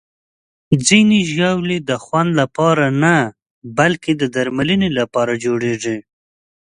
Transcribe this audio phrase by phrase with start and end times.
[0.87, 3.15] ځینې ژاولې د خوند لپاره نه،
[3.77, 5.97] بلکې د درملنې لپاره جوړېږي.